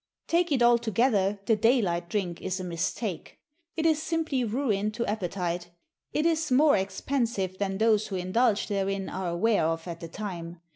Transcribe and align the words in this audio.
Take 0.25 0.51
it 0.51 0.63
altogether 0.63 1.37
the 1.45 1.55
daylight 1.55 2.09
drink 2.09 2.41
is 2.41 2.59
a 2.59 2.63
mistake. 2.63 3.37
It 3.77 3.85
is 3.85 4.01
simply 4.01 4.43
ruin 4.43 4.89
to 4.93 5.05
appetite; 5.05 5.69
it 6.11 6.25
is 6.25 6.51
more 6.51 6.75
expensive 6.75 7.59
than 7.59 7.77
those 7.77 8.07
who 8.07 8.15
indulge 8.15 8.65
therein 8.65 9.09
are 9.09 9.29
aware 9.29 9.65
of 9.67 9.87
at 9.87 9.99
the 9.99 10.07
time. 10.07 10.59